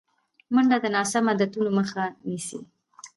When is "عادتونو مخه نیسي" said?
1.31-2.59